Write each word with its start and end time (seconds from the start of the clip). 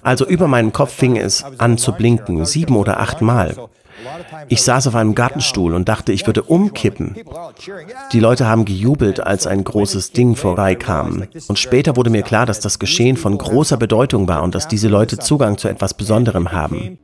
Also 0.00 0.26
über 0.26 0.48
meinem 0.48 0.72
Kopf 0.72 0.92
fing 0.92 1.16
es 1.16 1.44
an 1.58 1.78
zu 1.78 1.92
blinken, 1.92 2.44
sieben 2.44 2.76
oder 2.76 3.00
acht 3.00 3.20
Mal. 3.20 3.56
Ich 4.48 4.62
saß 4.62 4.88
auf 4.88 4.94
einem 4.94 5.14
Gartenstuhl 5.14 5.74
und 5.74 5.88
dachte, 5.88 6.12
ich 6.12 6.26
würde 6.26 6.42
umkippen. 6.42 7.16
Die 8.12 8.20
Leute 8.20 8.46
haben 8.46 8.64
gejubelt, 8.64 9.20
als 9.20 9.46
ein 9.46 9.62
großes 9.62 10.12
Ding 10.12 10.34
vorbeikam. 10.34 11.24
Und 11.48 11.58
später 11.58 11.96
wurde 11.96 12.10
mir 12.10 12.22
klar, 12.22 12.46
dass 12.46 12.58
das 12.58 12.78
Geschehen 12.78 13.16
von 13.16 13.38
großer 13.38 13.76
Bedeutung 13.76 14.26
war 14.28 14.42
und 14.42 14.54
dass 14.54 14.66
diese 14.66 14.88
Leute 14.88 15.18
Zugang 15.18 15.58
zu 15.58 15.68
etwas 15.68 15.94
Besonderem 15.94 16.52
haben. 16.52 16.98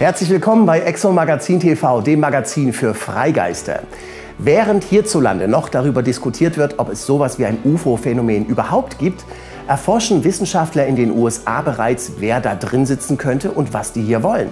Herzlich 0.00 0.30
willkommen 0.30 0.64
bei 0.64 0.80
Exo 0.80 1.12
Magazin 1.12 1.60
TV, 1.60 2.00
dem 2.00 2.20
Magazin 2.20 2.72
für 2.72 2.94
Freigeister. 2.94 3.80
Während 4.38 4.82
hierzulande 4.82 5.46
noch 5.46 5.68
darüber 5.68 6.02
diskutiert 6.02 6.56
wird, 6.56 6.78
ob 6.78 6.88
es 6.88 7.04
sowas 7.04 7.38
wie 7.38 7.44
ein 7.44 7.58
UFO-Phänomen 7.62 8.46
überhaupt 8.46 8.98
gibt, 8.98 9.26
erforschen 9.68 10.24
Wissenschaftler 10.24 10.86
in 10.86 10.96
den 10.96 11.10
USA 11.10 11.60
bereits, 11.60 12.12
wer 12.16 12.40
da 12.40 12.54
drin 12.54 12.86
sitzen 12.86 13.18
könnte 13.18 13.50
und 13.50 13.74
was 13.74 13.92
die 13.92 14.00
hier 14.00 14.22
wollen. 14.22 14.48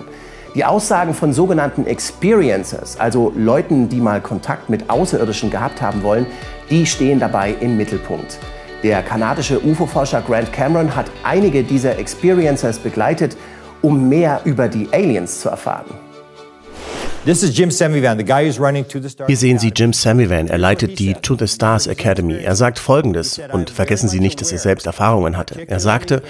Die 0.54 0.66
Aussagen 0.66 1.14
von 1.14 1.32
sogenannten 1.32 1.86
Experiencers, 1.86 3.00
also 3.00 3.32
Leuten, 3.34 3.88
die 3.88 4.02
mal 4.02 4.20
Kontakt 4.20 4.68
mit 4.68 4.90
Außerirdischen 4.90 5.48
gehabt 5.48 5.80
haben 5.80 6.02
wollen, 6.02 6.26
die 6.68 6.84
stehen 6.84 7.20
dabei 7.20 7.54
im 7.58 7.78
Mittelpunkt. 7.78 8.38
Der 8.82 9.02
kanadische 9.02 9.64
UFO-Forscher 9.64 10.20
Grant 10.20 10.52
Cameron 10.52 10.94
hat 10.94 11.06
einige 11.24 11.64
dieser 11.64 11.98
Experiencers 11.98 12.78
begleitet 12.78 13.38
um 13.82 14.08
mehr 14.08 14.40
über 14.44 14.68
die 14.68 14.88
Aliens 14.92 15.40
zu 15.40 15.48
erfahren. 15.48 16.07
Hier 17.28 17.34
sehen 19.36 19.58
Sie 19.58 19.68
Jim 19.76 19.92
Semivan. 19.92 20.48
Er 20.48 20.56
leitet 20.56 20.98
die 20.98 21.12
To 21.12 21.36
the 21.38 21.46
Stars 21.46 21.86
Academy. 21.86 22.38
Er 22.38 22.56
sagt 22.56 22.78
Folgendes, 22.78 23.38
und 23.52 23.68
vergessen 23.68 24.08
Sie 24.08 24.18
nicht, 24.18 24.40
dass 24.40 24.50
er 24.50 24.56
selbst 24.56 24.86
Erfahrungen 24.86 25.36
hatte. 25.36 25.68
Er 25.68 25.78
sagte, 25.78 26.22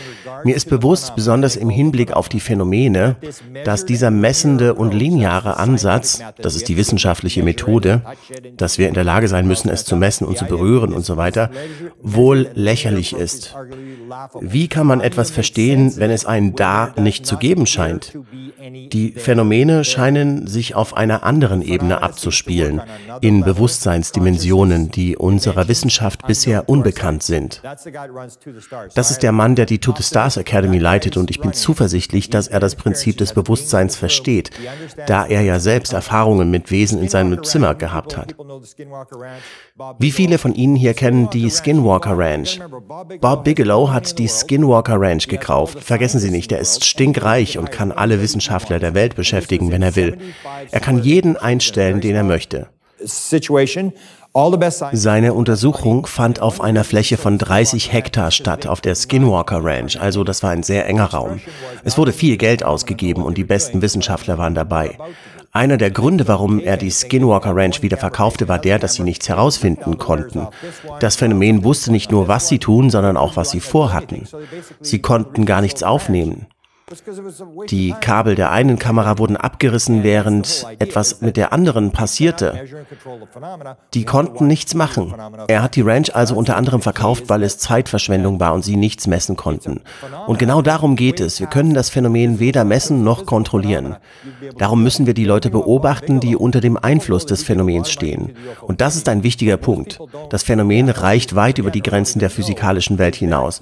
mir 0.42 0.56
ist 0.56 0.68
bewusst, 0.68 1.14
besonders 1.14 1.54
im 1.54 1.70
Hinblick 1.70 2.12
auf 2.12 2.28
die 2.28 2.40
Phänomene, 2.40 3.14
dass 3.64 3.86
dieser 3.86 4.10
messende 4.10 4.74
und 4.74 4.92
lineare 4.92 5.58
Ansatz, 5.58 6.20
das 6.42 6.56
ist 6.56 6.66
die 6.66 6.76
wissenschaftliche 6.76 7.44
Methode, 7.44 8.02
dass 8.56 8.78
wir 8.78 8.88
in 8.88 8.94
der 8.94 9.04
Lage 9.04 9.28
sein 9.28 9.46
müssen, 9.46 9.68
es 9.68 9.84
zu 9.84 9.94
messen 9.94 10.26
und 10.26 10.36
zu 10.36 10.46
berühren 10.46 10.92
und 10.92 11.04
so 11.04 11.16
weiter, 11.16 11.52
wohl 12.02 12.48
lächerlich 12.54 13.12
ist. 13.12 13.54
Wie 14.40 14.66
kann 14.66 14.88
man 14.88 15.00
etwas 15.00 15.30
verstehen, 15.30 15.92
wenn 15.96 16.10
es 16.10 16.26
ein 16.26 16.56
Da 16.56 16.92
nicht 16.96 17.24
zu 17.24 17.36
geben 17.36 17.66
scheint? 17.66 18.18
Die 18.92 19.12
Phänomene 19.12 19.84
scheinen 19.84 20.46
sich 20.46 20.74
auf 20.74 20.87
einer 20.94 21.24
anderen 21.24 21.62
Ebene 21.62 22.02
abzuspielen, 22.02 22.82
in 23.20 23.42
Bewusstseinsdimensionen, 23.42 24.90
die 24.90 25.16
unserer 25.16 25.68
Wissenschaft 25.68 26.26
bisher 26.26 26.68
unbekannt 26.68 27.22
sind. 27.22 27.62
Das 28.94 29.10
ist 29.10 29.22
der 29.22 29.32
Mann, 29.32 29.54
der 29.54 29.66
die 29.66 29.78
To 29.78 29.94
the 29.96 30.02
Stars 30.02 30.36
Academy 30.36 30.78
leitet 30.78 31.16
und 31.16 31.30
ich 31.30 31.40
bin 31.40 31.52
zuversichtlich, 31.52 32.30
dass 32.30 32.48
er 32.48 32.60
das 32.60 32.74
Prinzip 32.74 33.18
des 33.18 33.32
Bewusstseins 33.32 33.96
versteht, 33.96 34.50
da 35.06 35.26
er 35.26 35.42
ja 35.42 35.60
selbst 35.60 35.92
Erfahrungen 35.92 36.50
mit 36.50 36.70
Wesen 36.70 37.00
in 37.00 37.08
seinem 37.08 37.42
Zimmer 37.44 37.74
gehabt 37.74 38.16
hat. 38.16 38.34
Wie 39.98 40.10
viele 40.10 40.38
von 40.38 40.54
Ihnen 40.54 40.76
hier 40.76 40.94
kennen 40.94 41.30
die 41.30 41.50
Skinwalker 41.50 42.18
Ranch? 42.18 42.60
Bob 43.20 43.44
Bigelow 43.44 43.90
hat 43.90 44.18
die 44.18 44.28
Skinwalker 44.28 45.00
Ranch 45.00 45.28
gekauft. 45.28 45.82
Vergessen 45.82 46.18
Sie 46.18 46.30
nicht, 46.30 46.50
er 46.52 46.58
ist 46.58 46.84
stinkreich 46.84 47.58
und 47.58 47.70
kann 47.70 47.92
alle 47.92 48.20
Wissenschaftler 48.20 48.78
der 48.78 48.94
Welt 48.94 49.14
beschäftigen, 49.14 49.70
wenn 49.70 49.82
er 49.82 49.96
will. 49.96 50.18
Er 50.70 50.80
kann 50.80 51.02
jeden 51.02 51.36
einstellen, 51.36 52.00
den 52.00 52.14
er 52.14 52.24
möchte. 52.24 52.68
Seine 54.92 55.34
Untersuchung 55.34 56.06
fand 56.06 56.40
auf 56.40 56.60
einer 56.60 56.84
Fläche 56.84 57.16
von 57.16 57.38
30 57.38 57.92
Hektar 57.92 58.30
statt, 58.30 58.66
auf 58.66 58.80
der 58.80 58.94
Skinwalker 58.94 59.64
Ranch, 59.64 60.00
also 60.00 60.22
das 60.22 60.42
war 60.42 60.50
ein 60.50 60.62
sehr 60.62 60.86
enger 60.86 61.06
Raum. 61.06 61.40
Es 61.84 61.96
wurde 61.96 62.12
viel 62.12 62.36
Geld 62.36 62.62
ausgegeben 62.64 63.22
und 63.22 63.38
die 63.38 63.44
besten 63.44 63.82
Wissenschaftler 63.82 64.38
waren 64.38 64.54
dabei. 64.54 64.98
Einer 65.50 65.78
der 65.78 65.90
Gründe, 65.90 66.28
warum 66.28 66.60
er 66.60 66.76
die 66.76 66.90
Skinwalker 66.90 67.56
Ranch 67.56 67.82
wieder 67.82 67.96
verkaufte, 67.96 68.48
war 68.48 68.58
der, 68.58 68.78
dass 68.78 68.94
sie 68.94 69.02
nichts 69.02 69.28
herausfinden 69.28 69.96
konnten. 69.96 70.46
Das 71.00 71.16
Phänomen 71.16 71.64
wusste 71.64 71.90
nicht 71.90 72.12
nur, 72.12 72.28
was 72.28 72.48
sie 72.48 72.58
tun, 72.58 72.90
sondern 72.90 73.16
auch, 73.16 73.36
was 73.36 73.50
sie 73.50 73.60
vorhatten. 73.60 74.28
Sie 74.80 75.00
konnten 75.00 75.46
gar 75.46 75.62
nichts 75.62 75.82
aufnehmen. 75.82 76.46
Die 77.70 77.94
Kabel 78.00 78.34
der 78.34 78.50
einen 78.50 78.78
Kamera 78.78 79.18
wurden 79.18 79.36
abgerissen, 79.36 80.02
während 80.02 80.66
etwas 80.78 81.20
mit 81.20 81.36
der 81.36 81.52
anderen 81.52 81.92
passierte. 81.92 82.64
Die 83.94 84.04
konnten 84.04 84.46
nichts 84.46 84.74
machen. 84.74 85.14
Er 85.48 85.62
hat 85.62 85.76
die 85.76 85.82
Ranch 85.82 86.14
also 86.14 86.34
unter 86.34 86.56
anderem 86.56 86.80
verkauft, 86.80 87.24
weil 87.28 87.42
es 87.42 87.58
Zeitverschwendung 87.58 88.40
war 88.40 88.54
und 88.54 88.64
sie 88.64 88.76
nichts 88.76 89.06
messen 89.06 89.36
konnten. 89.36 89.80
Und 90.26 90.38
genau 90.38 90.62
darum 90.62 90.96
geht 90.96 91.20
es. 91.20 91.40
Wir 91.40 91.46
können 91.46 91.74
das 91.74 91.90
Phänomen 91.90 92.38
weder 92.38 92.64
messen 92.64 93.04
noch 93.04 93.26
kontrollieren. 93.26 93.96
Darum 94.56 94.82
müssen 94.82 95.06
wir 95.06 95.14
die 95.14 95.24
Leute 95.24 95.50
beobachten, 95.50 96.20
die 96.20 96.36
unter 96.36 96.60
dem 96.60 96.76
Einfluss 96.76 97.26
des 97.26 97.42
Phänomens 97.42 97.90
stehen. 97.90 98.34
Und 98.62 98.80
das 98.80 98.96
ist 98.96 99.08
ein 99.08 99.22
wichtiger 99.22 99.56
Punkt. 99.56 99.98
Das 100.30 100.42
Phänomen 100.42 100.88
reicht 100.88 101.34
weit 101.34 101.58
über 101.58 101.70
die 101.70 101.82
Grenzen 101.82 102.18
der 102.18 102.30
physikalischen 102.30 102.98
Welt 102.98 103.16
hinaus. 103.16 103.60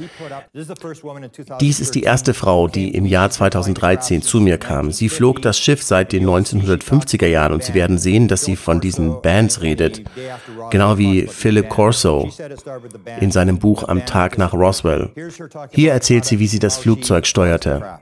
Dies 1.60 1.80
ist 1.80 1.94
die 1.94 2.02
erste 2.02 2.34
Frau, 2.34 2.68
die 2.68 2.94
im 2.94 3.06
Jahr 3.06 3.15
Jahr 3.16 3.30
2013 3.30 4.20
zu 4.20 4.40
mir 4.40 4.58
kam. 4.58 4.92
Sie 4.92 5.08
flog 5.08 5.40
das 5.40 5.58
Schiff 5.58 5.82
seit 5.82 6.12
den 6.12 6.26
1950er 6.26 7.26
Jahren 7.26 7.54
und 7.54 7.64
Sie 7.64 7.72
werden 7.72 7.96
sehen, 7.96 8.28
dass 8.28 8.44
sie 8.44 8.56
von 8.56 8.78
diesen 8.78 9.22
Bands 9.22 9.62
redet. 9.62 10.02
Genau 10.70 10.98
wie 10.98 11.26
Philip 11.26 11.66
Corso 11.70 12.30
in 13.18 13.30
seinem 13.30 13.58
Buch 13.58 13.88
Am 13.88 14.04
Tag 14.04 14.36
nach 14.36 14.52
Roswell. 14.52 15.12
Hier 15.70 15.92
erzählt 15.92 16.26
sie, 16.26 16.38
wie 16.40 16.46
sie 16.46 16.58
das 16.58 16.76
Flugzeug 16.76 17.26
steuerte. 17.26 18.00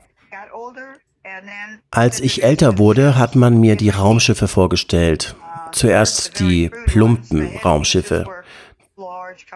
Als 1.91 2.19
ich 2.19 2.43
älter 2.43 2.77
wurde, 2.77 3.17
hat 3.17 3.37
man 3.37 3.57
mir 3.61 3.77
die 3.77 3.91
Raumschiffe 3.91 4.49
vorgestellt. 4.49 5.35
Zuerst 5.71 6.41
die 6.41 6.69
plumpen 6.87 7.57
Raumschiffe. 7.63 8.25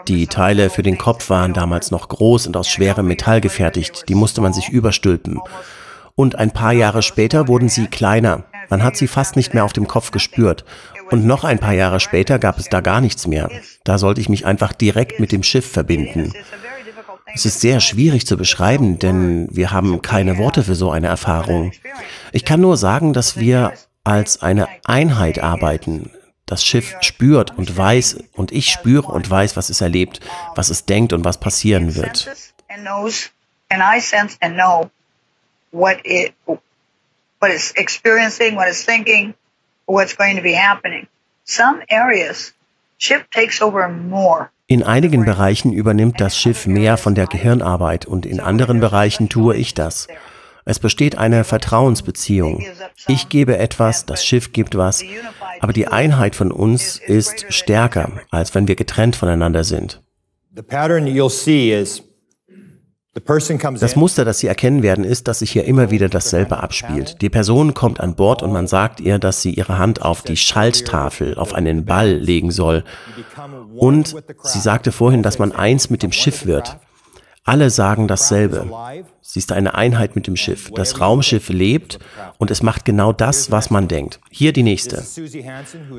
Die 0.07 0.27
Teile 0.27 0.69
für 0.69 0.83
den 0.83 0.97
Kopf 0.97 1.29
waren 1.29 1.53
damals 1.53 1.91
noch 1.91 2.09
groß 2.09 2.47
und 2.47 2.57
aus 2.57 2.69
schwerem 2.69 3.07
Metall 3.07 3.39
gefertigt, 3.39 4.09
die 4.09 4.15
musste 4.15 4.41
man 4.41 4.51
sich 4.51 4.69
überstülpen. 4.69 5.39
Und 6.15 6.35
ein 6.35 6.51
paar 6.51 6.73
Jahre 6.73 7.01
später 7.01 7.47
wurden 7.47 7.69
sie 7.69 7.87
kleiner, 7.87 8.43
man 8.69 8.83
hat 8.83 8.97
sie 8.97 9.07
fast 9.07 9.35
nicht 9.37 9.53
mehr 9.53 9.63
auf 9.63 9.73
dem 9.73 9.87
Kopf 9.87 10.11
gespürt. 10.11 10.65
Und 11.09 11.25
noch 11.25 11.43
ein 11.43 11.59
paar 11.59 11.73
Jahre 11.73 11.99
später 11.99 12.37
gab 12.37 12.59
es 12.59 12.69
da 12.69 12.81
gar 12.81 13.01
nichts 13.01 13.25
mehr. 13.27 13.49
Da 13.83 13.97
sollte 13.97 14.21
ich 14.21 14.29
mich 14.29 14.45
einfach 14.45 14.73
direkt 14.73 15.19
mit 15.19 15.31
dem 15.31 15.43
Schiff 15.43 15.71
verbinden. 15.71 16.33
Es 17.33 17.45
ist 17.45 17.61
sehr 17.61 17.79
schwierig 17.79 18.27
zu 18.27 18.37
beschreiben, 18.37 18.99
denn 18.99 19.47
wir 19.51 19.71
haben 19.71 20.01
keine 20.01 20.37
Worte 20.37 20.63
für 20.63 20.75
so 20.75 20.91
eine 20.91 21.07
Erfahrung. 21.07 21.71
Ich 22.31 22.45
kann 22.45 22.61
nur 22.61 22.77
sagen, 22.77 23.13
dass 23.13 23.37
wir 23.37 23.73
als 24.03 24.41
eine 24.41 24.67
Einheit 24.85 25.39
arbeiten, 25.39 26.11
das 26.49 26.65
Schiff 26.65 26.95
spürt 27.01 27.55
und 27.57 27.77
weiß 27.77 28.23
und 28.33 28.51
ich 28.51 28.71
spüre 28.71 29.11
und 29.11 29.29
weiß, 29.29 29.55
was 29.55 29.69
es 29.69 29.81
erlebt, 29.81 30.19
was 30.55 30.69
es 30.69 30.85
denkt 30.85 31.13
und 31.13 31.23
was 31.23 31.39
passieren 31.39 31.95
wird. 31.95 32.27
In 44.67 44.83
einigen 44.83 45.25
Bereichen 45.25 45.71
übernimmt 45.71 46.19
das 46.19 46.37
Schiff 46.37 46.65
mehr 46.65 46.97
von 46.97 47.15
der 47.15 47.27
Gehirnarbeit 47.27 48.05
und 48.05 48.25
in 48.25 48.39
anderen 48.39 48.79
Bereichen 48.79 49.29
tue 49.29 49.55
ich 49.55 49.73
das. 49.73 50.07
Es 50.69 50.77
besteht 50.77 51.17
eine 51.17 51.43
Vertrauensbeziehung. 51.45 52.63
Ich 53.07 53.29
gebe 53.29 53.57
etwas, 53.57 54.05
das 54.05 54.23
Schiff 54.23 54.53
gibt 54.53 54.77
was, 54.77 55.03
aber 55.61 55.73
die 55.73 55.87
Einheit 55.87 56.35
von 56.35 56.51
uns 56.51 56.99
ist 56.99 57.51
stärker, 57.51 58.11
als 58.29 58.53
wenn 58.53 58.67
wir 58.67 58.75
getrennt 58.75 59.15
voneinander 59.15 59.63
sind. 59.63 60.03
Das 63.79 63.95
Muster, 63.95 64.25
das 64.25 64.37
Sie 64.37 64.45
erkennen 64.45 64.83
werden, 64.83 65.05
ist, 65.05 65.27
dass 65.27 65.39
sich 65.39 65.49
hier 65.49 65.65
immer 65.65 65.89
wieder 65.89 66.07
dasselbe 66.07 66.61
abspielt. 66.61 67.19
Die 67.23 67.31
Person 67.31 67.73
kommt 67.73 67.99
an 67.99 68.15
Bord 68.15 68.43
und 68.43 68.51
man 68.51 68.67
sagt 68.67 68.99
ihr, 68.99 69.17
dass 69.17 69.41
sie 69.41 69.55
ihre 69.55 69.79
Hand 69.79 70.03
auf 70.03 70.21
die 70.21 70.37
Schalttafel, 70.37 71.33
auf 71.33 71.55
einen 71.55 71.85
Ball 71.85 72.13
legen 72.13 72.51
soll. 72.51 72.83
Und 73.75 74.15
sie 74.43 74.59
sagte 74.59 74.91
vorhin, 74.91 75.23
dass 75.23 75.39
man 75.39 75.51
eins 75.51 75.89
mit 75.89 76.03
dem 76.03 76.11
Schiff 76.11 76.45
wird. 76.45 76.77
Alle 77.43 77.69
sagen 77.69 78.07
dasselbe. 78.07 78.67
Sie 79.21 79.39
ist 79.39 79.51
eine 79.51 79.75
Einheit 79.75 80.15
mit 80.15 80.27
dem 80.27 80.35
Schiff. 80.35 80.71
Das 80.75 80.99
Raumschiff 80.99 81.49
lebt 81.49 81.99
und 82.37 82.51
es 82.51 82.63
macht 82.63 82.85
genau 82.85 83.13
das, 83.13 83.51
was 83.51 83.69
man 83.69 83.87
denkt. 83.87 84.19
Hier 84.29 84.53
die 84.53 84.63
nächste. 84.63 85.03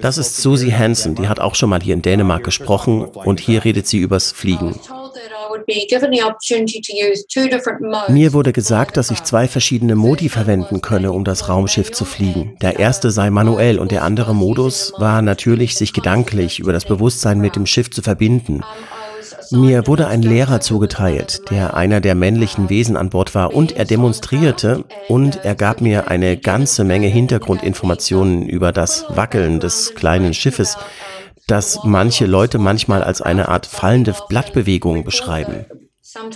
Das 0.00 0.19
ist 0.19 0.37
Susie 0.37 0.72
Hansen, 0.72 1.14
die 1.14 1.28
hat 1.28 1.40
auch 1.40 1.54
schon 1.54 1.70
mal 1.70 1.81
hier 1.81 1.94
in 1.94 2.02
Dänemark 2.02 2.44
gesprochen 2.44 3.04
und 3.04 3.40
hier 3.40 3.64
redet 3.64 3.87
sie 3.87 3.98
übers 3.98 4.32
Fliegen. 4.32 4.78
Mir 8.08 8.32
wurde 8.32 8.52
gesagt, 8.52 8.96
dass 8.96 9.10
ich 9.10 9.22
zwei 9.22 9.48
verschiedene 9.48 9.94
Modi 9.96 10.28
verwenden 10.28 10.81
könne, 10.81 11.12
um 11.12 11.25
das 11.25 11.48
Raumschiff 11.48 11.92
zu 11.92 12.04
fliegen. 12.04 12.56
Der 12.60 12.78
erste 12.78 13.10
sei 13.10 13.31
manuell 13.31 13.78
und 13.78 13.90
der 13.90 14.02
andere 14.02 14.34
Modus 14.34 14.92
war 14.98 15.22
natürlich, 15.22 15.76
sich 15.76 15.92
gedanklich 15.92 16.58
über 16.60 16.72
das 16.72 16.84
Bewusstsein 16.84 17.40
mit 17.40 17.56
dem 17.56 17.66
Schiff 17.66 17.90
zu 17.90 18.02
verbinden. 18.02 18.62
Mir 19.50 19.86
wurde 19.86 20.06
ein 20.06 20.22
Lehrer 20.22 20.60
zugeteilt, 20.60 21.50
der 21.50 21.74
einer 21.74 22.00
der 22.00 22.14
männlichen 22.14 22.68
Wesen 22.68 22.96
an 22.96 23.10
Bord 23.10 23.34
war 23.34 23.54
und 23.54 23.72
er 23.72 23.84
demonstrierte 23.84 24.84
und 25.08 25.44
er 25.44 25.54
gab 25.54 25.80
mir 25.80 26.08
eine 26.08 26.36
ganze 26.36 26.84
Menge 26.84 27.08
Hintergrundinformationen 27.08 28.46
über 28.48 28.72
das 28.72 29.04
Wackeln 29.08 29.60
des 29.60 29.94
kleinen 29.94 30.34
Schiffes, 30.34 30.76
das 31.46 31.80
manche 31.84 32.26
Leute 32.26 32.58
manchmal 32.58 33.02
als 33.02 33.20
eine 33.20 33.48
Art 33.48 33.66
fallende 33.66 34.14
Blattbewegung 34.28 35.04
beschreiben. 35.04 35.66
Uh, 36.14 36.26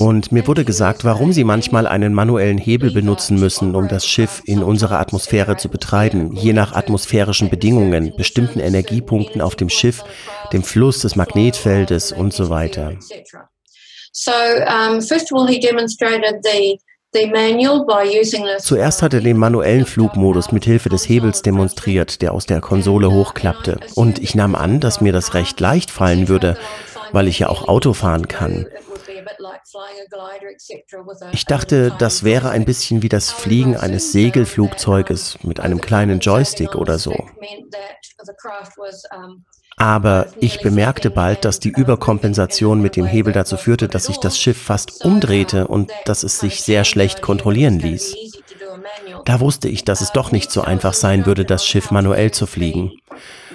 Und 0.00 0.32
mir 0.32 0.46
wurde 0.46 0.64
gesagt, 0.64 1.04
warum 1.04 1.32
sie 1.32 1.44
manchmal 1.44 1.86
einen 1.86 2.12
manuellen 2.12 2.58
Hebel 2.58 2.90
benutzen 2.90 3.38
müssen, 3.40 3.74
um 3.74 3.88
das 3.88 4.06
Schiff 4.06 4.42
in 4.44 4.62
unserer 4.62 4.98
Atmosphäre 4.98 5.56
zu 5.56 5.68
betreiben, 5.68 6.34
je 6.34 6.52
nach 6.52 6.72
atmosphärischen 6.74 7.48
Bedingungen, 7.48 8.14
bestimmten 8.16 8.60
Energiepunkten 8.60 9.40
auf 9.40 9.56
dem 9.56 9.70
Schiff, 9.70 10.04
dem 10.52 10.62
Fluss 10.62 11.00
des 11.00 11.16
Magnetfeldes 11.16 12.12
und 12.12 12.32
so 12.32 12.50
weiter. 12.50 12.94
So, 14.12 14.32
first 15.00 15.32
of 15.32 15.40
all, 15.40 15.48
he 15.48 15.60
demonstrated 15.60 16.42
the 16.42 16.78
Zuerst 18.58 19.00
hat 19.02 19.14
er 19.14 19.20
den 19.20 19.38
manuellen 19.38 19.86
Flugmodus 19.86 20.52
mit 20.52 20.66
Hilfe 20.66 20.90
des 20.90 21.08
Hebels 21.08 21.40
demonstriert, 21.40 22.20
der 22.20 22.34
aus 22.34 22.44
der 22.44 22.60
Konsole 22.60 23.10
hochklappte. 23.10 23.80
Und 23.94 24.18
ich 24.18 24.34
nahm 24.34 24.54
an, 24.54 24.78
dass 24.78 25.00
mir 25.00 25.12
das 25.12 25.32
recht 25.32 25.58
leicht 25.58 25.90
fallen 25.90 26.28
würde, 26.28 26.58
weil 27.12 27.28
ich 27.28 27.38
ja 27.38 27.48
auch 27.48 27.68
Auto 27.68 27.92
fahren 27.92 28.28
kann. 28.28 28.66
Ich 31.32 31.44
dachte, 31.44 31.94
das 31.98 32.24
wäre 32.24 32.50
ein 32.50 32.64
bisschen 32.64 33.02
wie 33.02 33.08
das 33.08 33.30
Fliegen 33.30 33.76
eines 33.76 34.12
Segelflugzeuges 34.12 35.38
mit 35.42 35.60
einem 35.60 35.80
kleinen 35.80 36.20
Joystick 36.20 36.74
oder 36.74 36.98
so. 36.98 37.14
Aber 39.76 40.26
ich 40.40 40.60
bemerkte 40.60 41.10
bald, 41.10 41.44
dass 41.44 41.60
die 41.60 41.68
Überkompensation 41.68 42.82
mit 42.82 42.96
dem 42.96 43.06
Hebel 43.06 43.32
dazu 43.32 43.56
führte, 43.56 43.86
dass 43.86 44.06
sich 44.06 44.18
das 44.18 44.36
Schiff 44.36 44.60
fast 44.60 45.04
umdrehte 45.04 45.68
und 45.68 45.92
dass 46.04 46.24
es 46.24 46.40
sich 46.40 46.62
sehr 46.62 46.84
schlecht 46.84 47.22
kontrollieren 47.22 47.78
ließ. 47.78 48.16
Da 49.24 49.40
wusste 49.40 49.68
ich, 49.68 49.84
dass 49.84 50.00
es 50.00 50.12
doch 50.12 50.32
nicht 50.32 50.50
so 50.50 50.62
einfach 50.62 50.94
sein 50.94 51.26
würde, 51.26 51.44
das 51.44 51.64
Schiff 51.64 51.90
manuell 51.90 52.32
zu 52.32 52.46
fliegen. 52.46 52.92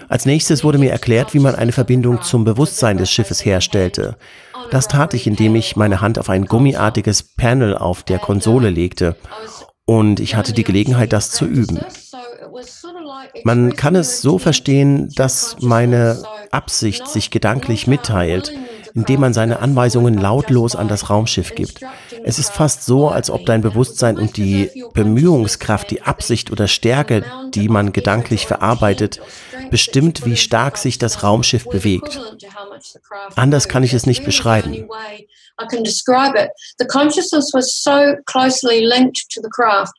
Als 0.10 0.26
nächstes 0.26 0.64
wurde 0.64 0.78
mir 0.78 0.92
erklärt, 0.92 1.34
wie 1.34 1.40
man 1.40 1.56
eine 1.56 1.72
Verbindung 1.72 2.22
zum 2.22 2.44
Bewusstsein 2.44 2.98
des 2.98 3.12
Schiffes 3.12 3.44
herstellte. 3.44 4.18
Das 4.72 4.88
tat 4.88 5.14
ich, 5.14 5.28
indem 5.28 5.56
ich 5.56 5.76
meine 5.76 6.02
Hand 6.02 6.20
auf 6.20 6.30
ein 6.30 6.46
gummiartiges 6.46 7.24
Panel 7.36 7.76
auf 7.78 8.04
der 8.04 8.20
Konsole 8.20 8.70
legte 8.70 9.16
und 9.86 10.20
ich 10.20 10.36
hatte 10.36 10.54
die 10.54 10.64
Gelegenheit, 10.64 11.14
das 11.14 11.32
zu 11.32 11.46
üben. 11.46 11.80
Man 13.44 13.76
kann 13.76 13.96
es 13.96 14.22
so 14.22 14.38
verstehen, 14.38 15.10
dass 15.16 15.58
meine 15.60 16.24
Absicht 16.52 17.08
sich 17.08 17.32
gedanklich 17.32 17.88
mitteilt, 17.88 18.54
indem 18.96 19.22
man 19.22 19.34
seine 19.34 19.60
Anweisungen 19.60 20.18
lautlos 20.18 20.76
an 20.76 20.88
das 20.88 21.10
Raumschiff 21.10 21.56
gibt. 21.56 21.82
Es 22.24 22.40
ist 22.40 22.52
fast 22.52 22.86
so, 22.86 23.10
als 23.10 23.30
ob 23.30 23.46
dein 23.46 23.62
Bewusstsein 23.62 24.18
und 24.18 24.38
die 24.38 24.70
Bemühungskraft, 24.94 25.90
die 25.92 26.04
Absicht 26.04 26.52
oder 26.52 26.68
Stärke, 26.68 27.24
die 27.54 27.70
man 27.70 27.94
gedanklich 27.94 28.46
verarbeitet, 28.48 29.20
bestimmt, 29.72 30.26
wie 30.26 30.38
stark 30.38 30.78
sich 30.78 30.98
das 30.98 31.24
Raumschiff 31.24 31.66
bewegt. 31.66 32.20
Anders 33.36 33.68
kann 33.68 33.84
ich 33.84 33.94
es 33.94 34.06
nicht 34.06 34.24
beschreiben. 34.26 34.88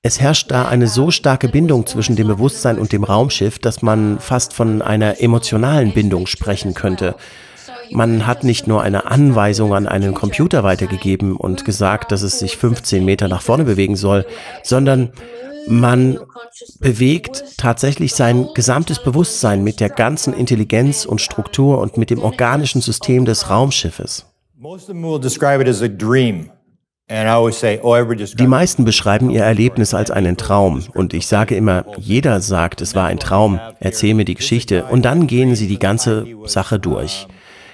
Es 0.02 0.20
herrscht 0.20 0.50
da 0.50 0.66
eine 0.66 0.88
so 0.88 1.10
starke 1.10 1.48
Bindung 1.48 1.86
zwischen 1.86 2.16
dem 2.16 2.26
Bewusstsein 2.26 2.78
und 2.78 2.92
dem 2.92 3.04
Raumschiff, 3.04 3.58
dass 3.58 3.80
man 3.80 4.18
fast 4.18 4.52
von 4.52 4.82
einer 4.82 5.20
emotionalen 5.20 5.92
Bindung 5.92 6.26
sprechen 6.26 6.74
könnte. 6.74 7.14
Man 7.94 8.26
hat 8.26 8.42
nicht 8.42 8.66
nur 8.66 8.82
eine 8.82 9.06
Anweisung 9.06 9.72
an 9.72 9.86
einen 9.86 10.14
Computer 10.14 10.64
weitergegeben 10.64 11.36
und 11.36 11.64
gesagt, 11.64 12.10
dass 12.10 12.22
es 12.22 12.40
sich 12.40 12.56
15 12.56 13.04
Meter 13.04 13.28
nach 13.28 13.40
vorne 13.40 13.62
bewegen 13.62 13.94
soll, 13.94 14.26
sondern 14.64 15.12
man 15.68 16.18
bewegt 16.80 17.44
tatsächlich 17.56 18.14
sein 18.14 18.48
gesamtes 18.52 19.00
Bewusstsein 19.00 19.62
mit 19.62 19.78
der 19.78 19.90
ganzen 19.90 20.34
Intelligenz 20.34 21.06
und 21.06 21.20
Struktur 21.20 21.78
und 21.78 21.96
mit 21.96 22.10
dem 22.10 22.18
organischen 22.18 22.80
System 22.80 23.24
des 23.26 23.48
Raumschiffes. 23.48 24.26
Oh, 24.60 24.76
Die 27.08 28.46
meisten 28.46 28.84
beschreiben 28.84 29.30
ihr 29.30 29.42
Erlebnis 29.44 29.94
als 29.94 30.10
einen 30.10 30.36
Traum. 30.36 30.82
Und 30.94 31.14
ich 31.14 31.28
sage 31.28 31.54
immer, 31.54 31.84
jeder 31.96 32.40
sagt, 32.40 32.80
es 32.80 32.96
war 32.96 33.06
ein 33.06 33.20
Traum, 33.20 33.60
erzähl 33.78 34.14
mir 34.14 34.24
die 34.24 34.34
Geschichte 34.34 34.84
und 34.86 35.04
dann 35.04 35.28
gehen 35.28 35.54
sie 35.54 35.68
die 35.68 35.78
ganze 35.78 36.26
Sache 36.46 36.80
durch. 36.80 37.28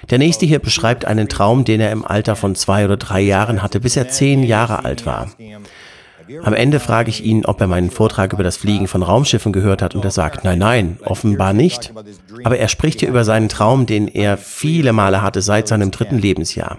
Der 0.09 0.17
nächste 0.17 0.45
hier 0.45 0.59
beschreibt 0.59 1.05
einen 1.05 1.29
Traum, 1.29 1.63
den 1.63 1.79
er 1.79 1.91
im 1.91 2.05
Alter 2.05 2.35
von 2.35 2.55
zwei 2.55 2.85
oder 2.85 2.97
drei 2.97 3.21
Jahren 3.21 3.61
hatte, 3.61 3.79
bis 3.79 3.95
er 3.95 4.09
zehn 4.09 4.43
Jahre 4.43 4.83
alt 4.83 5.05
war. 5.05 5.29
Am 6.43 6.53
Ende 6.53 6.79
frage 6.79 7.09
ich 7.09 7.23
ihn, 7.23 7.45
ob 7.45 7.59
er 7.61 7.67
meinen 7.67 7.91
Vortrag 7.91 8.33
über 8.33 8.43
das 8.43 8.57
Fliegen 8.57 8.87
von 8.87 9.03
Raumschiffen 9.03 9.51
gehört 9.51 9.81
hat 9.81 9.95
und 9.95 10.05
er 10.05 10.11
sagt, 10.11 10.43
nein, 10.43 10.59
nein, 10.59 10.97
offenbar 11.03 11.53
nicht. 11.53 11.93
Aber 12.43 12.57
er 12.57 12.67
spricht 12.67 13.01
hier 13.01 13.09
über 13.09 13.23
seinen 13.23 13.49
Traum, 13.49 13.85
den 13.85 14.07
er 14.07 14.37
viele 14.37 14.93
Male 14.93 15.21
hatte 15.21 15.41
seit 15.41 15.67
seinem 15.67 15.91
dritten 15.91 16.17
Lebensjahr. 16.17 16.77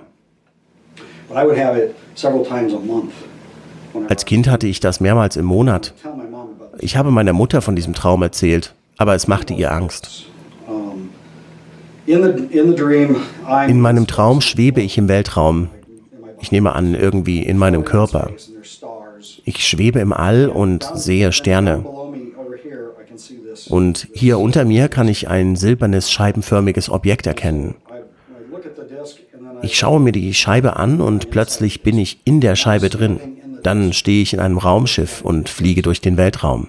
Als 4.08 4.24
Kind 4.24 4.48
hatte 4.48 4.66
ich 4.66 4.80
das 4.80 5.00
mehrmals 5.00 5.36
im 5.36 5.44
Monat. 5.44 5.94
Ich 6.78 6.96
habe 6.96 7.10
meiner 7.10 7.32
Mutter 7.32 7.60
von 7.62 7.76
diesem 7.76 7.94
Traum 7.94 8.22
erzählt, 8.22 8.74
aber 8.96 9.14
es 9.14 9.28
machte 9.28 9.54
ihr 9.54 9.72
Angst. 9.72 10.26
In 12.06 13.80
meinem 13.80 14.06
Traum 14.06 14.40
schwebe 14.40 14.80
ich 14.80 14.98
im 14.98 15.08
Weltraum. 15.08 15.68
Ich 16.40 16.50
nehme 16.50 16.74
an, 16.74 16.94
irgendwie 16.94 17.42
in 17.42 17.58
meinem 17.58 17.84
Körper. 17.84 18.30
Ich 19.44 19.66
schwebe 19.66 20.00
im 20.00 20.12
All 20.12 20.48
und 20.48 20.90
sehe 20.94 21.32
Sterne. 21.32 21.84
Und 23.68 24.08
hier 24.12 24.38
unter 24.38 24.64
mir 24.64 24.88
kann 24.88 25.08
ich 25.08 25.28
ein 25.28 25.56
silbernes, 25.56 26.10
scheibenförmiges 26.10 26.90
Objekt 26.90 27.26
erkennen. 27.26 27.76
Ich 29.62 29.78
schaue 29.78 30.00
mir 30.00 30.12
die 30.12 30.34
Scheibe 30.34 30.76
an 30.76 31.00
und 31.00 31.30
plötzlich 31.30 31.82
bin 31.82 31.98
ich 31.98 32.20
in 32.24 32.40
der 32.40 32.56
Scheibe 32.56 32.88
drin. 32.88 33.20
Dann 33.62 33.92
stehe 33.92 34.22
ich 34.22 34.32
in 34.32 34.40
einem 34.40 34.58
Raumschiff 34.58 35.22
und 35.22 35.48
fliege 35.48 35.82
durch 35.82 36.00
den 36.00 36.16
Weltraum. 36.16 36.68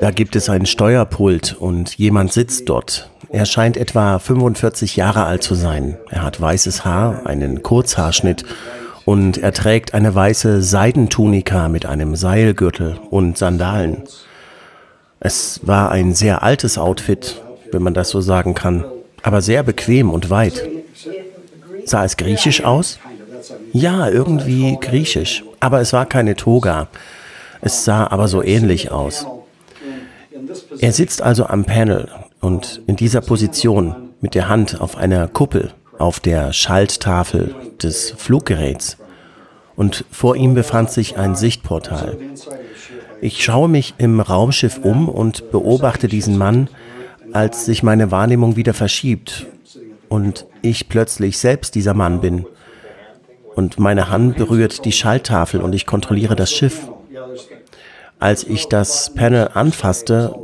Da 0.00 0.10
gibt 0.10 0.36
es 0.36 0.48
ein 0.48 0.66
Steuerpult 0.66 1.56
und 1.58 1.96
jemand 1.98 2.32
sitzt 2.32 2.68
dort. 2.68 3.10
Er 3.30 3.44
scheint 3.44 3.76
etwa 3.76 4.18
45 4.18 4.96
Jahre 4.96 5.24
alt 5.24 5.42
zu 5.42 5.54
sein. 5.54 5.98
Er 6.10 6.22
hat 6.22 6.40
weißes 6.40 6.84
Haar, 6.84 7.26
einen 7.26 7.62
Kurzhaarschnitt 7.62 8.44
und 9.04 9.38
er 9.38 9.52
trägt 9.52 9.94
eine 9.94 10.14
weiße 10.14 10.62
Seidentunika 10.62 11.68
mit 11.68 11.86
einem 11.86 12.16
Seilgürtel 12.16 12.98
und 13.10 13.38
Sandalen. 13.38 14.02
Es 15.20 15.60
war 15.62 15.90
ein 15.90 16.14
sehr 16.14 16.42
altes 16.42 16.78
Outfit, 16.78 17.42
wenn 17.72 17.82
man 17.82 17.94
das 17.94 18.10
so 18.10 18.20
sagen 18.20 18.54
kann, 18.54 18.84
aber 19.22 19.42
sehr 19.42 19.62
bequem 19.62 20.10
und 20.10 20.30
weit. 20.30 20.68
Sah 21.84 22.04
es 22.04 22.16
griechisch 22.16 22.64
aus? 22.64 22.98
Ja, 23.72 24.08
irgendwie 24.08 24.78
griechisch, 24.80 25.44
aber 25.60 25.80
es 25.80 25.92
war 25.92 26.06
keine 26.06 26.36
Toga. 26.36 26.88
Es 27.60 27.84
sah 27.84 28.06
aber 28.06 28.28
so 28.28 28.42
ähnlich 28.42 28.90
aus. 28.90 29.26
Er 30.78 30.92
sitzt 30.92 31.22
also 31.22 31.46
am 31.46 31.64
Panel 31.64 32.08
und 32.40 32.82
in 32.86 32.96
dieser 32.96 33.20
Position 33.20 33.94
mit 34.20 34.34
der 34.34 34.48
Hand 34.48 34.80
auf 34.80 34.96
einer 34.96 35.28
Kuppel 35.28 35.72
auf 35.98 36.20
der 36.20 36.52
Schalttafel 36.52 37.54
des 37.82 38.12
Fluggeräts 38.16 38.96
und 39.76 40.04
vor 40.10 40.36
ihm 40.36 40.54
befand 40.54 40.90
sich 40.90 41.18
ein 41.18 41.34
Sichtportal. 41.34 42.16
Ich 43.20 43.42
schaue 43.42 43.68
mich 43.68 43.94
im 43.98 44.20
Raumschiff 44.20 44.78
um 44.82 45.08
und 45.08 45.50
beobachte 45.50 46.08
diesen 46.08 46.38
Mann, 46.38 46.68
als 47.32 47.64
sich 47.66 47.82
meine 47.82 48.10
Wahrnehmung 48.10 48.56
wieder 48.56 48.74
verschiebt 48.74 49.46
und 50.08 50.46
ich 50.62 50.88
plötzlich 50.88 51.38
selbst 51.38 51.74
dieser 51.74 51.94
Mann 51.94 52.20
bin. 52.20 52.46
Und 53.54 53.78
meine 53.80 54.08
Hand 54.08 54.36
berührt 54.36 54.84
die 54.84 54.92
Schalttafel 54.92 55.60
und 55.60 55.74
ich 55.74 55.84
kontrolliere 55.84 56.36
das 56.36 56.52
Schiff. 56.52 56.88
Als 58.20 58.44
ich 58.44 58.68
das 58.68 59.14
Panel 59.14 59.50
anfasste, 59.54 60.34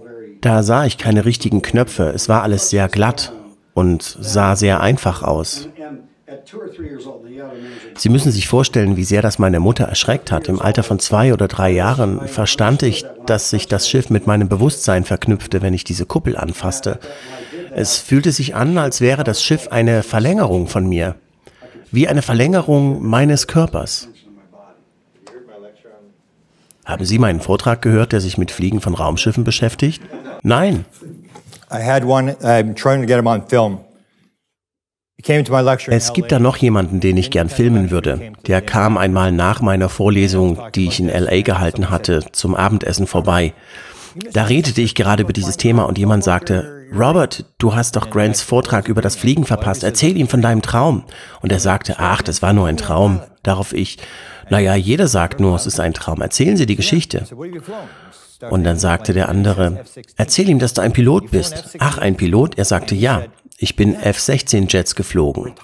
da 0.40 0.62
sah 0.62 0.84
ich 0.84 0.98
keine 0.98 1.24
richtigen 1.24 1.62
Knöpfe. 1.62 2.12
Es 2.14 2.28
war 2.28 2.42
alles 2.42 2.70
sehr 2.70 2.88
glatt 2.88 3.32
und 3.74 4.16
sah 4.20 4.54
sehr 4.54 4.80
einfach 4.80 5.22
aus. 5.22 5.68
Sie 7.96 8.08
müssen 8.08 8.32
sich 8.32 8.48
vorstellen, 8.48 8.96
wie 8.96 9.04
sehr 9.04 9.22
das 9.22 9.38
meine 9.38 9.60
Mutter 9.60 9.84
erschreckt 9.84 10.30
hat. 10.30 10.48
Im 10.48 10.60
Alter 10.60 10.82
von 10.82 10.98
zwei 10.98 11.32
oder 11.32 11.48
drei 11.48 11.70
Jahren 11.70 12.28
verstand 12.28 12.82
ich, 12.82 13.04
dass 13.26 13.50
sich 13.50 13.68
das 13.68 13.88
Schiff 13.88 14.10
mit 14.10 14.26
meinem 14.26 14.48
Bewusstsein 14.48 15.04
verknüpfte, 15.04 15.62
wenn 15.62 15.74
ich 15.74 15.84
diese 15.84 16.06
Kuppel 16.06 16.36
anfasste. 16.36 16.98
Es 17.74 17.98
fühlte 17.98 18.30
sich 18.32 18.54
an, 18.54 18.78
als 18.78 19.00
wäre 19.00 19.24
das 19.24 19.42
Schiff 19.42 19.68
eine 19.68 20.02
Verlängerung 20.02 20.68
von 20.68 20.86
mir, 20.86 21.16
wie 21.90 22.08
eine 22.08 22.22
Verlängerung 22.22 23.02
meines 23.02 23.46
Körpers. 23.46 24.08
Haben 26.84 27.04
Sie 27.04 27.18
meinen 27.18 27.40
Vortrag 27.40 27.80
gehört, 27.82 28.12
der 28.12 28.20
sich 28.20 28.36
mit 28.36 28.50
Fliegen 28.50 28.80
von 28.80 28.94
Raumschiffen 28.94 29.44
beschäftigt? 29.44 30.02
Nein. 30.42 30.84
Es 35.88 36.12
gibt 36.12 36.30
da 36.30 36.38
noch 36.38 36.56
jemanden, 36.58 37.00
den 37.00 37.16
ich 37.16 37.30
gern 37.30 37.48
filmen 37.48 37.90
würde. 37.90 38.32
Der 38.46 38.60
kam 38.60 38.98
einmal 38.98 39.32
nach 39.32 39.62
meiner 39.62 39.88
Vorlesung, 39.88 40.60
die 40.74 40.86
ich 40.86 41.00
in 41.00 41.08
LA 41.08 41.40
gehalten 41.40 41.88
hatte, 41.88 42.20
zum 42.32 42.54
Abendessen 42.54 43.06
vorbei. 43.06 43.54
Da 44.32 44.44
redete 44.44 44.82
ich 44.82 44.94
gerade 44.94 45.22
über 45.22 45.32
dieses 45.32 45.56
Thema 45.56 45.84
und 45.84 45.98
jemand 45.98 46.22
sagte, 46.22 46.86
Robert, 46.94 47.46
du 47.58 47.74
hast 47.74 47.96
doch 47.96 48.10
Grants 48.10 48.42
Vortrag 48.42 48.88
über 48.88 49.00
das 49.00 49.16
Fliegen 49.16 49.44
verpasst, 49.44 49.82
erzähl 49.82 50.16
ihm 50.16 50.28
von 50.28 50.42
deinem 50.42 50.62
Traum. 50.62 51.04
Und 51.40 51.50
er 51.50 51.58
sagte, 51.58 51.96
ach, 51.98 52.22
das 52.22 52.42
war 52.42 52.52
nur 52.52 52.68
ein 52.68 52.76
Traum. 52.76 53.20
Darauf 53.42 53.72
ich, 53.72 53.98
naja, 54.50 54.74
jeder 54.74 55.08
sagt 55.08 55.40
nur, 55.40 55.56
es 55.56 55.66
ist 55.66 55.80
ein 55.80 55.94
Traum, 55.94 56.20
erzählen 56.20 56.56
Sie 56.56 56.66
die 56.66 56.76
Geschichte. 56.76 57.26
Und 58.50 58.64
dann 58.64 58.78
sagte 58.78 59.12
der 59.12 59.28
andere, 59.28 59.84
erzähl 60.16 60.48
ihm, 60.48 60.58
dass 60.58 60.74
du 60.74 60.82
ein 60.82 60.92
Pilot 60.92 61.30
bist. 61.30 61.76
Ach, 61.78 61.98
ein 61.98 62.16
Pilot? 62.16 62.58
Er 62.58 62.64
sagte 62.64 62.94
ja. 62.94 63.24
Ich 63.56 63.76
bin 63.76 63.94
F-16-Jets 63.94 64.96
geflogen. 64.96 65.54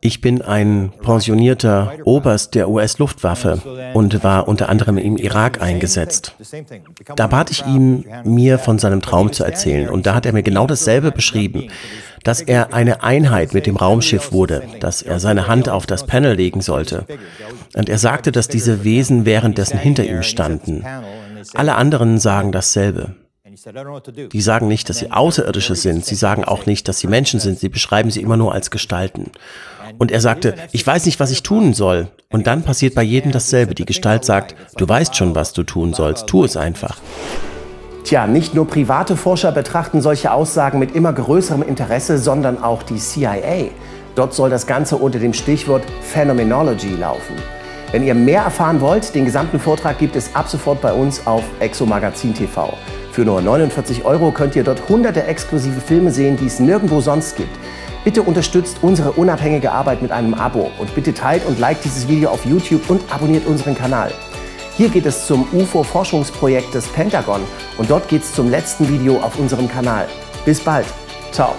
Ich 0.00 0.22
bin 0.22 0.40
ein 0.40 0.90
pensionierter 1.02 1.92
Oberst 2.04 2.54
der 2.54 2.70
US-Luftwaffe 2.70 3.60
und 3.92 4.24
war 4.24 4.48
unter 4.48 4.70
anderem 4.70 4.96
im 4.96 5.18
Irak 5.18 5.60
eingesetzt. 5.60 6.34
Da 7.14 7.26
bat 7.26 7.50
ich 7.50 7.66
ihn, 7.66 8.06
mir 8.24 8.58
von 8.58 8.78
seinem 8.78 9.02
Traum 9.02 9.32
zu 9.32 9.44
erzählen 9.44 9.90
und 9.90 10.06
da 10.06 10.14
hat 10.14 10.24
er 10.24 10.32
mir 10.32 10.42
genau 10.42 10.66
dasselbe 10.66 11.12
beschrieben, 11.12 11.68
dass 12.26 12.40
er 12.40 12.74
eine 12.74 13.04
Einheit 13.04 13.54
mit 13.54 13.66
dem 13.66 13.76
Raumschiff 13.76 14.32
wurde, 14.32 14.64
dass 14.80 15.00
er 15.00 15.20
seine 15.20 15.46
Hand 15.46 15.68
auf 15.68 15.86
das 15.86 16.06
Panel 16.06 16.34
legen 16.34 16.60
sollte. 16.60 17.06
Und 17.76 17.88
er 17.88 17.98
sagte, 17.98 18.32
dass 18.32 18.48
diese 18.48 18.82
Wesen 18.82 19.24
währenddessen 19.24 19.78
hinter 19.78 20.04
ihm 20.04 20.24
standen. 20.24 20.84
Alle 21.54 21.76
anderen 21.76 22.18
sagen 22.18 22.50
dasselbe. 22.50 23.14
Die 24.32 24.40
sagen 24.40 24.66
nicht, 24.66 24.88
dass 24.88 24.98
sie 24.98 25.12
Außerirdische 25.12 25.76
sind. 25.76 26.04
Sie 26.04 26.16
sagen 26.16 26.44
auch 26.44 26.66
nicht, 26.66 26.88
dass 26.88 26.98
sie 26.98 27.06
Menschen 27.06 27.38
sind. 27.38 27.60
Sie 27.60 27.68
beschreiben 27.68 28.10
sie 28.10 28.22
immer 28.22 28.36
nur 28.36 28.52
als 28.52 28.72
Gestalten. 28.72 29.30
Und 29.98 30.10
er 30.10 30.20
sagte, 30.20 30.56
ich 30.72 30.84
weiß 30.84 31.06
nicht, 31.06 31.20
was 31.20 31.30
ich 31.30 31.44
tun 31.44 31.74
soll. 31.74 32.08
Und 32.28 32.48
dann 32.48 32.64
passiert 32.64 32.96
bei 32.96 33.04
jedem 33.04 33.30
dasselbe. 33.30 33.76
Die 33.76 33.84
Gestalt 33.84 34.24
sagt, 34.24 34.56
du 34.76 34.88
weißt 34.88 35.14
schon, 35.14 35.36
was 35.36 35.52
du 35.52 35.62
tun 35.62 35.94
sollst. 35.94 36.26
Tu 36.26 36.42
es 36.42 36.56
einfach. 36.56 36.98
Tja, 38.06 38.28
nicht 38.28 38.54
nur 38.54 38.68
private 38.68 39.16
Forscher 39.16 39.50
betrachten 39.50 40.00
solche 40.00 40.30
Aussagen 40.30 40.78
mit 40.78 40.94
immer 40.94 41.12
größerem 41.12 41.64
Interesse, 41.64 42.18
sondern 42.18 42.62
auch 42.62 42.84
die 42.84 42.98
CIA. 42.98 43.70
Dort 44.14 44.32
soll 44.32 44.48
das 44.48 44.68
Ganze 44.68 44.96
unter 44.96 45.18
dem 45.18 45.32
Stichwort 45.32 45.82
Phenomenology 46.02 46.94
laufen. 46.94 47.34
Wenn 47.90 48.04
ihr 48.04 48.14
mehr 48.14 48.42
erfahren 48.42 48.80
wollt, 48.80 49.12
den 49.12 49.24
gesamten 49.24 49.58
Vortrag 49.58 49.98
gibt 49.98 50.14
es 50.14 50.36
ab 50.36 50.48
sofort 50.48 50.80
bei 50.80 50.92
uns 50.92 51.26
auf 51.26 51.42
Exomagazin 51.58 52.32
TV. 52.32 52.74
Für 53.10 53.24
nur 53.24 53.42
49 53.42 54.04
Euro 54.04 54.30
könnt 54.30 54.54
ihr 54.54 54.62
dort 54.62 54.88
hunderte 54.88 55.24
exklusive 55.24 55.80
Filme 55.80 56.12
sehen, 56.12 56.36
die 56.36 56.46
es 56.46 56.60
nirgendwo 56.60 57.00
sonst 57.00 57.36
gibt. 57.36 57.58
Bitte 58.04 58.22
unterstützt 58.22 58.76
unsere 58.82 59.10
unabhängige 59.10 59.72
Arbeit 59.72 60.00
mit 60.00 60.12
einem 60.12 60.34
Abo 60.34 60.70
und 60.78 60.94
bitte 60.94 61.12
teilt 61.12 61.44
und 61.44 61.58
liked 61.58 61.84
dieses 61.84 62.06
Video 62.06 62.30
auf 62.30 62.44
YouTube 62.44 62.88
und 62.88 63.02
abonniert 63.12 63.48
unseren 63.48 63.74
Kanal. 63.74 64.12
Hier 64.76 64.90
geht 64.90 65.06
es 65.06 65.26
zum 65.26 65.48
UFO-Forschungsprojekt 65.52 66.74
des 66.74 66.86
Pentagon 66.88 67.40
und 67.78 67.90
dort 67.90 68.08
geht 68.08 68.22
es 68.22 68.32
zum 68.32 68.50
letzten 68.50 68.88
Video 68.88 69.18
auf 69.20 69.38
unserem 69.38 69.68
Kanal. 69.68 70.06
Bis 70.44 70.60
bald. 70.60 70.86
Ciao. 71.32 71.54